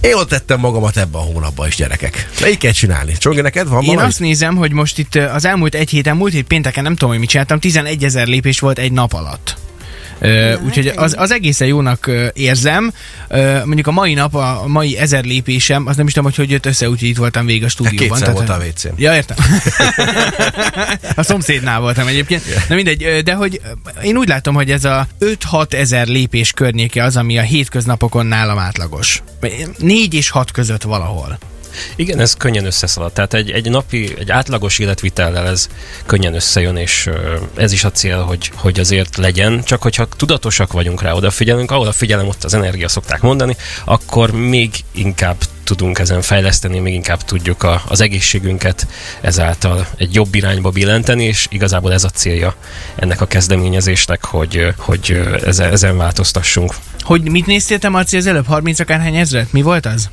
én 0.00 0.14
ott 0.14 0.28
tettem 0.28 0.60
magamat 0.60 0.96
ebben 0.96 1.20
a 1.20 1.24
hónapban 1.24 1.66
is, 1.66 1.76
gyerekek. 1.76 2.28
Így 2.48 2.58
kell 2.58 2.72
csinálni. 2.72 3.12
Csongi, 3.18 3.40
neked 3.40 3.68
van 3.68 3.82
Én 3.82 3.88
valami? 3.88 4.06
azt 4.06 4.20
nézem, 4.20 4.56
hogy 4.56 4.72
most 4.72 4.98
itt 4.98 5.14
az 5.14 5.44
elmúlt 5.44 5.74
egy 5.74 5.90
héten, 5.90 6.16
múlt 6.16 6.32
hét 6.32 6.46
pénteken 6.46 6.82
nem 6.82 6.92
tudom, 6.92 7.10
hogy 7.10 7.18
mit 7.18 7.28
csináltam, 7.28 7.58
11 7.58 8.04
ezer 8.04 8.26
lépés 8.26 8.58
volt 8.58 8.78
egy 8.78 8.92
nap 8.92 9.12
alatt. 9.12 9.56
Úgyhogy 10.64 10.86
az, 10.86 11.14
az 11.18 11.32
egészen 11.32 11.68
jónak 11.68 12.10
érzem. 12.32 12.92
Mondjuk 13.64 13.86
a 13.86 13.90
mai 13.90 14.14
nap, 14.14 14.34
a, 14.34 14.64
mai 14.66 14.98
ezer 14.98 15.24
lépésem, 15.24 15.86
az 15.86 15.96
nem 15.96 16.06
is 16.06 16.12
tudom, 16.12 16.28
hogy 16.28 16.38
hogy 16.38 16.50
jött 16.50 16.66
össze, 16.66 16.88
úgyhogy 16.88 17.08
itt 17.08 17.16
voltam 17.16 17.46
végig 17.46 17.64
a 17.64 17.68
stúdióban. 17.68 18.18
kétszer 18.18 18.34
volt 18.34 18.48
a 18.48 18.58
WC-n. 18.68 18.88
Ja, 18.96 19.14
értem. 19.14 19.36
a 21.16 21.22
szomszédnál 21.22 21.80
voltam 21.80 22.06
egyébként. 22.06 22.42
Na 22.68 22.74
mindegy, 22.74 23.22
de 23.24 23.34
hogy 23.34 23.60
én 24.02 24.16
úgy 24.16 24.28
látom, 24.28 24.54
hogy 24.54 24.70
ez 24.70 24.84
a 24.84 25.06
5-6 25.20 25.72
ezer 25.72 26.06
lépés 26.06 26.52
környéke 26.52 27.02
az, 27.02 27.16
ami 27.16 27.38
a 27.38 27.42
hétköznapokon 27.42 28.26
nálam 28.26 28.58
átlagos. 28.58 29.22
4 29.78 30.14
és 30.14 30.30
6 30.30 30.50
között 30.50 30.82
valahol. 30.82 31.38
Igen, 31.96 32.20
ez 32.20 32.34
könnyen 32.34 32.64
összeszalad. 32.64 33.12
Tehát 33.12 33.34
egy, 33.34 33.50
egy 33.50 33.70
napi, 33.70 34.14
egy 34.18 34.30
átlagos 34.30 34.78
életvitellel 34.78 35.46
ez 35.46 35.68
könnyen 36.06 36.34
összejön, 36.34 36.76
és 36.76 37.10
ez 37.56 37.72
is 37.72 37.84
a 37.84 37.90
cél, 37.90 38.22
hogy, 38.22 38.50
hogy 38.54 38.80
azért 38.80 39.16
legyen. 39.16 39.62
Csak 39.64 39.82
hogyha 39.82 40.06
tudatosak 40.16 40.72
vagyunk 40.72 41.02
rá, 41.02 41.12
odafigyelünk, 41.12 41.70
ahol 41.70 41.86
a 41.86 41.92
figyelem, 41.92 42.28
ott 42.28 42.44
az 42.44 42.54
energia 42.54 42.88
szokták 42.88 43.20
mondani, 43.20 43.56
akkor 43.84 44.30
még 44.30 44.70
inkább 44.92 45.36
tudunk 45.64 45.98
ezen 45.98 46.22
fejleszteni, 46.22 46.78
még 46.78 46.94
inkább 46.94 47.22
tudjuk 47.22 47.62
a, 47.62 47.82
az 47.88 48.00
egészségünket 48.00 48.86
ezáltal 49.20 49.86
egy 49.96 50.14
jobb 50.14 50.34
irányba 50.34 50.70
billenteni, 50.70 51.24
és 51.24 51.46
igazából 51.50 51.92
ez 51.92 52.04
a 52.04 52.08
célja 52.08 52.54
ennek 52.94 53.20
a 53.20 53.26
kezdeményezésnek, 53.26 54.24
hogy, 54.24 54.74
hogy 54.76 55.20
ezen 55.46 55.96
változtassunk. 55.96 56.74
Hogy 57.00 57.30
mit 57.30 57.46
néztél 57.46 57.78
te, 57.78 57.88
Marci, 57.88 58.16
az 58.16 58.26
előbb? 58.26 58.46
30 58.46 58.78
akárhány 58.80 59.16
ezret? 59.16 59.52
Mi 59.52 59.62
volt 59.62 59.86
az? 59.86 60.08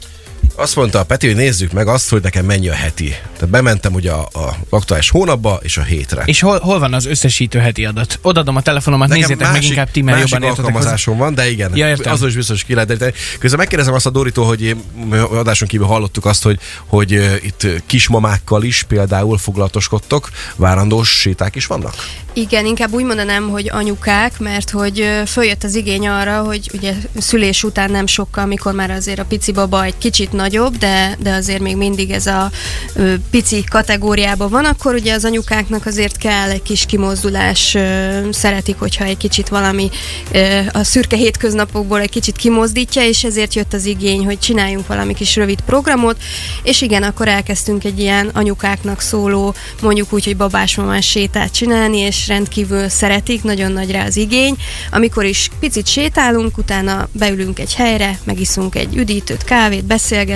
Azt 0.55 0.75
mondta 0.75 1.00
a 1.00 1.03
Peti, 1.03 1.27
hogy 1.27 1.36
nézzük 1.36 1.72
meg 1.72 1.88
azt, 1.88 2.10
hogy 2.10 2.22
nekem 2.22 2.46
mennyi 2.46 2.70
a 2.70 2.74
heti. 2.74 3.08
Tehát 3.34 3.50
bementem 3.50 3.93
ugye 3.93 4.12
a, 4.12 4.27
a 4.34 4.55
aktuális 4.70 5.10
hónapba 5.10 5.60
és 5.63 5.77
a 5.77 5.81
hétre. 5.84 6.24
És 6.25 6.39
hol, 6.41 6.60
hol 6.60 6.79
van 6.79 6.93
az 6.93 7.05
összesítő 7.05 7.60
heti 7.60 7.86
adat? 7.86 8.20
Odadom 8.22 8.55
a 8.55 8.62
telefonomat, 8.62 9.08
Nekem 9.08 9.22
nézzétek 9.27 9.51
meg 9.51 9.63
inkább 9.63 9.91
ti, 9.91 10.01
mert 10.01 10.17
másik 10.17 10.31
jobban 10.31 10.50
hozzá. 10.50 10.62
alkalmazásom 10.63 11.17
van, 11.17 11.34
de 11.34 11.50
igen, 11.51 11.72
Ja, 11.75 11.88
értem. 11.88 12.12
azon 12.13 12.27
is 12.27 12.36
biztos 12.36 12.63
ki 12.63 12.74
lehet 12.74 12.88
deríteni. 12.88 13.13
Közben 13.39 13.60
megkérdezem 13.60 13.93
azt 13.93 14.05
a 14.05 14.10
Doritól, 14.10 14.46
hogy 14.46 14.62
én- 14.62 14.84
adáson 15.31 15.67
kívül 15.67 15.86
hallottuk 15.88 16.25
azt, 16.25 16.43
hogy, 16.43 16.60
hogy 16.86 17.12
itt 17.43 17.67
kismamákkal 17.86 18.63
is 18.63 18.84
például 18.84 19.38
foglalatoskodtok, 19.38 20.29
várandós 20.55 21.10
séták 21.10 21.55
is 21.55 21.65
vannak? 21.65 21.93
Igen, 22.34 22.65
inkább 22.65 22.91
úgy 22.93 23.03
mondanám, 23.03 23.50
hogy 23.50 23.70
anyukák, 23.74 24.39
mert 24.39 24.70
hogy 24.70 25.08
följött 25.25 25.63
az 25.63 25.75
igény 25.75 26.08
arra, 26.08 26.41
hogy 26.41 26.70
ugye 26.74 26.93
szülés 27.17 27.63
után 27.63 27.91
nem 27.91 28.08
sokkal, 28.08 28.43
amikor 28.43 28.74
már 28.74 28.91
azért 28.91 29.20
a 29.20 29.25
pici 29.25 29.51
baba 29.51 29.84
egy 29.84 29.98
kicsit 29.98 30.31
nagyobb, 30.41 30.77
de, 30.77 31.17
de 31.19 31.33
azért 31.33 31.62
még 31.62 31.75
mindig 31.75 32.12
ez 32.12 32.25
a 32.25 32.51
ö, 32.95 33.13
pici 33.31 33.63
kategóriában 33.69 34.50
van, 34.50 34.65
akkor 34.65 34.93
ugye 34.93 35.13
az 35.13 35.25
anyukáknak 35.25 35.86
azért 35.86 36.17
kell 36.17 36.50
egy 36.50 36.62
kis 36.62 36.86
kimozdulás, 36.86 37.75
ö, 37.75 38.27
szeretik, 38.31 38.75
hogyha 38.79 39.03
egy 39.05 39.17
kicsit 39.17 39.50
valami 39.50 39.89
ö, 40.31 40.60
a 40.71 40.83
szürke 40.83 41.15
hétköznapokból 41.15 42.00
egy 42.00 42.10
kicsit 42.10 42.36
kimozdítja, 42.36 43.03
és 43.03 43.24
ezért 43.24 43.53
jött 43.53 43.74
az 43.74 43.86
igény, 43.86 44.25
hogy 44.25 44.39
csináljunk 44.39 44.88
valami 44.88 45.13
kis 45.13 45.36
rövid 45.36 45.62
programot, 45.62 46.17
és 46.63 46.81
igen, 46.81 47.03
akkor 47.03 47.27
elkezdtünk 47.27 47.83
egy 47.83 48.00
ilyen 48.00 48.29
anyukáknak 48.33 49.01
szóló, 49.01 49.53
mondjuk 49.81 50.13
úgy, 50.13 50.25
hogy 50.25 50.38
babás-mamás 50.38 51.10
sétát 51.10 51.51
csinálni, 51.51 51.98
és 51.98 52.27
rendkívül 52.27 52.89
szeretik, 52.89 53.43
nagyon 53.43 53.71
nagy 53.71 53.91
rá 53.91 54.05
az 54.05 54.17
igény. 54.17 54.55
Amikor 54.91 55.25
is 55.25 55.50
picit 55.60 55.88
sétálunk, 55.88 56.57
utána 56.57 57.07
beülünk 57.12 57.60
egy 57.60 57.74
helyre, 57.74 58.19
megiszunk 58.24 58.75
egy 58.75 58.95
üdítőt, 58.95 59.43
kávét, 59.43 59.86
beszélgetünk, 59.86 60.29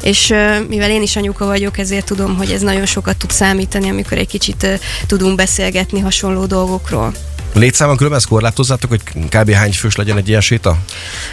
és 0.00 0.30
ö, 0.30 0.60
mivel 0.68 0.90
én 0.90 1.02
is 1.02 1.16
anyuka 1.16 1.46
vagyok, 1.46 1.78
ezért 1.78 2.06
tudom, 2.06 2.36
hogy 2.36 2.50
ez 2.50 2.60
nagyon 2.60 2.86
sokat 2.86 3.16
tud 3.16 3.30
számítani, 3.30 3.88
amikor 3.88 4.18
egy 4.18 4.28
kicsit 4.28 4.66
tudunk 5.06 5.36
beszélgetni 5.36 6.00
hasonló 6.00 6.46
dolgokról. 6.46 7.12
Létszámon 7.54 7.96
különben 7.96 8.20
ezt 8.20 8.28
korlátozzátok, 8.28 8.90
hogy 8.90 9.28
kb. 9.28 9.50
hány 9.50 9.72
fős 9.72 9.96
legyen 9.96 10.16
egy 10.16 10.28
ilyen 10.28 10.40
séta? 10.40 10.78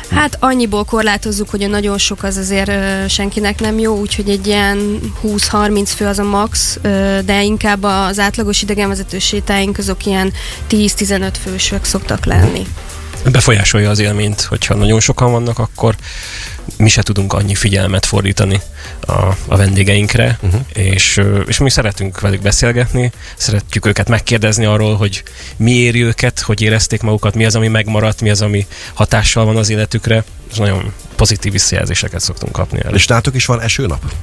Hát 0.10 0.38
annyiból 0.40 0.84
korlátozzuk, 0.84 1.50
hogy 1.50 1.64
a 1.64 1.68
nagyon 1.68 1.98
sok 1.98 2.24
az 2.24 2.38
azért 2.38 2.72
senkinek 3.10 3.60
nem 3.60 3.80
jó, 3.80 4.00
úgyhogy 4.00 4.30
egy 4.30 4.48
ilyen 4.48 5.00
20-30 5.24 5.92
fő 5.96 6.06
az 6.06 6.20
a 6.20 6.24
max, 6.24 6.80
de 7.26 7.44
inkább 7.44 7.84
az 7.84 8.20
átlagos 8.20 8.62
idegenvezető 8.62 9.20
sétáink 9.20 9.78
azok 9.78 10.06
ilyen 10.06 10.34
10-15 10.70 11.34
fősök 11.44 11.84
szoktak 11.84 12.26
lenni. 12.26 12.66
Befolyásolja 13.26 13.90
az 13.90 14.00
élményt, 14.00 14.42
hogyha 14.42 14.76
nagyon 14.76 15.00
sokan 15.00 15.32
vannak, 15.32 15.60
akkor 15.60 15.96
mi 16.78 16.90
se 16.90 17.02
tudunk 17.02 17.34
annyi 17.34 17.56
figyelmet 17.56 18.06
fordítani 18.06 18.62
a, 19.00 19.14
a 19.48 19.58
vendégeinkre, 19.58 20.40
uh-huh. 20.42 20.62
és, 20.74 21.22
és 21.48 21.58
mi 21.58 21.70
szeretünk 21.70 22.20
velük 22.20 22.42
beszélgetni, 22.42 23.12
szeretjük 23.38 23.86
őket 23.86 24.10
megkérdezni 24.10 24.66
arról, 24.66 24.96
hogy 24.96 25.24
mi 25.56 25.72
éri 25.72 26.04
őket, 26.04 26.40
hogy 26.40 26.62
érezték 26.62 27.02
magukat, 27.02 27.36
mi 27.36 27.46
az, 27.46 27.56
ami 27.56 27.68
megmaradt, 27.68 28.22
mi 28.22 28.30
az, 28.30 28.42
ami 28.42 28.68
hatással 28.94 29.46
van 29.46 29.58
az 29.58 29.70
életükre, 29.70 30.24
és 30.52 30.58
nagyon 30.58 30.94
pozitív 31.16 31.52
visszajelzéseket 31.52 32.22
szoktunk 32.22 32.52
kapni 32.52 32.80
erre. 32.80 32.96
És 32.96 33.08
nátok 33.08 33.36
is 33.36 33.46
van 33.46 33.62
esőnap? 33.62 34.14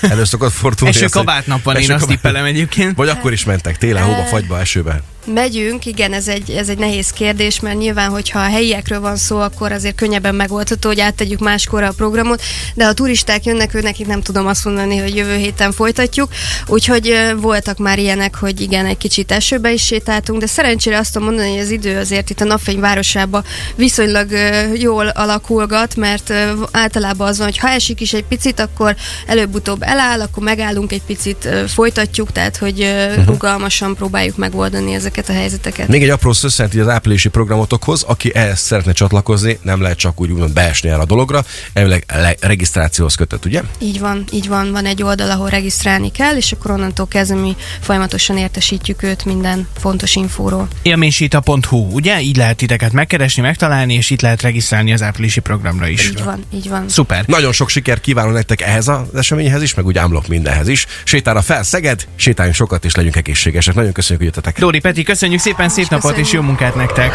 Elő 0.00 0.24
szokott 0.24 0.52
fordulni. 0.52 0.94
Eső 0.94 1.06
kabátnap 1.06 1.62
van, 1.62 1.76
én 1.76 1.92
azt 1.92 2.06
tippelem 2.06 2.44
egyébként. 2.44 2.96
Vagy 2.96 3.08
akkor 3.08 3.32
is 3.32 3.44
mentek, 3.44 3.78
télen, 3.78 4.04
hóba, 4.04 4.22
fagyba, 4.22 4.60
esőbe. 4.60 5.02
Megyünk, 5.26 5.86
igen, 5.86 6.12
ez 6.12 6.28
egy, 6.28 6.50
ez 6.50 6.68
egy 6.68 6.78
nehéz 6.78 7.10
kérdés, 7.10 7.60
mert 7.60 7.78
nyilván, 7.78 8.10
hogyha 8.10 8.38
a 8.38 8.50
helyiekről 8.50 9.00
van 9.00 9.16
szó, 9.16 9.38
akkor 9.38 9.72
azért 9.72 9.94
könnyebben 9.94 10.34
megoldható, 10.34 10.88
hogy 10.88 11.00
áttegyük 11.00 11.38
máskorra 11.38 11.86
a 11.86 11.92
programot, 11.92 12.42
de 12.74 12.86
ha 12.86 12.92
turisták 12.92 13.44
jönnek, 13.44 13.74
ő 13.74 13.80
nekik 13.80 14.06
nem 14.06 14.22
tudom 14.22 14.46
azt 14.46 14.64
mondani, 14.64 14.96
hogy 14.96 15.16
jövő 15.16 15.36
héten 15.36 15.72
folytatjuk, 15.72 16.28
úgyhogy 16.66 17.16
voltak 17.36 17.78
már 17.78 17.98
ilyenek, 17.98 18.36
hogy 18.36 18.60
igen, 18.60 18.86
egy 18.86 18.96
kicsit 18.96 19.32
esőbe 19.32 19.72
is 19.72 19.84
sétáltunk, 19.84 20.40
de 20.40 20.46
szerencsére 20.46 20.98
azt 20.98 21.12
tudom 21.12 21.28
mondani, 21.28 21.50
hogy 21.50 21.60
az 21.60 21.70
idő 21.70 21.98
azért 21.98 22.30
itt 22.30 22.40
a 22.40 22.44
napfény 22.44 22.80
városába 22.80 23.44
viszonylag 23.74 24.30
jól 24.74 25.08
alakulgat, 25.08 25.96
mert 25.96 26.32
általában 26.70 27.28
az 27.28 27.38
van, 27.38 27.46
hogy 27.46 27.58
ha 27.58 27.68
esik 27.68 28.00
is 28.00 28.12
egy 28.12 28.24
picit, 28.24 28.60
akkor 28.60 28.96
előbb-utóbb 29.26 29.82
eláll, 29.82 30.20
akkor 30.20 30.42
megállunk 30.42 30.92
egy 30.92 31.02
picit, 31.02 31.48
folytatjuk, 31.66 32.32
tehát 32.32 32.56
hogy 32.56 32.80
ö, 32.82 33.14
rugalmasan 33.26 33.94
próbáljuk 33.94 34.36
megoldani 34.36 34.94
ezeket 34.94 35.15
a 35.28 35.32
helyzeteket. 35.32 35.88
Még 35.88 36.02
egy 36.02 36.10
apró 36.10 36.32
szösszent 36.32 36.74
az 36.74 36.88
áprilisi 36.88 37.28
programotokhoz, 37.28 38.02
aki 38.02 38.34
ehhez 38.34 38.58
szeretne 38.58 38.92
csatlakozni, 38.92 39.58
nem 39.62 39.80
lehet 39.80 39.98
csak 39.98 40.20
úgy 40.20 40.30
úgymond 40.30 40.52
beesni 40.52 40.88
el 40.88 41.00
a 41.00 41.04
dologra, 41.04 41.44
elvileg 41.72 42.04
le- 42.08 42.36
regisztrációhoz 42.40 43.14
kötött, 43.14 43.44
ugye? 43.44 43.62
Így 43.78 44.00
van, 44.00 44.24
így 44.32 44.48
van, 44.48 44.70
van 44.72 44.86
egy 44.86 45.02
oldal, 45.02 45.30
ahol 45.30 45.48
regisztrálni 45.48 46.10
kell, 46.10 46.36
és 46.36 46.52
akkor 46.52 46.70
onnantól 46.70 47.06
kezdve 47.08 47.40
mi 47.40 47.56
folyamatosan 47.80 48.38
értesítjük 48.38 49.02
őt 49.02 49.24
minden 49.24 49.68
fontos 49.78 50.14
infóról. 50.14 50.68
Élménysita.hu, 50.82 51.76
ugye? 51.76 52.20
Így 52.20 52.36
lehet 52.36 52.56
titeket 52.56 52.92
megkeresni, 52.92 53.42
megtalálni, 53.42 53.94
és 53.94 54.10
itt 54.10 54.20
lehet 54.20 54.42
regisztrálni 54.42 54.92
az 54.92 55.02
áprilisi 55.02 55.40
programra 55.40 55.88
is. 55.88 56.08
Így 56.08 56.24
van, 56.24 56.44
így 56.54 56.68
van. 56.68 56.88
Szuper. 56.88 57.24
Nagyon 57.26 57.52
sok 57.52 57.68
sikert 57.68 58.00
kívánok 58.00 58.32
nektek 58.32 58.60
ehhez 58.60 58.88
az 58.88 59.14
eseményhez 59.14 59.62
is, 59.62 59.74
meg 59.74 59.86
úgy 59.86 59.98
ámlok 59.98 60.26
mindenhez 60.26 60.68
is. 60.68 60.86
Sétára 61.04 61.42
fel 61.42 61.62
Szeged, 61.62 62.06
sétáljunk 62.16 62.56
sokat 62.56 62.84
és 62.84 62.94
legyünk 62.94 63.16
egészségesek. 63.16 63.74
Nagyon 63.74 63.92
köszönjük, 63.92 64.24
hogy 64.24 64.34
jöttetek. 64.34 64.60
Dóri 64.60 64.78
Peti, 64.78 65.02
köszönjük 65.06 65.40
szépen, 65.40 65.68
szép 65.68 65.88
napot 65.88 66.16
és 66.16 66.32
jó 66.32 66.40
munkát 66.40 66.74
nektek! 66.74 67.12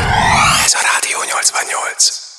Ez 0.65 0.73
a 0.73 0.79
Rádió 0.93 1.17
88. 1.27 2.30